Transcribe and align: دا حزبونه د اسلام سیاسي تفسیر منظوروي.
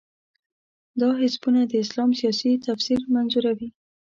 دا 1.01 1.09
حزبونه 1.21 1.61
د 1.65 1.73
اسلام 1.83 2.09
سیاسي 2.19 2.51
تفسیر 2.67 2.99
منظوروي. 3.15 3.69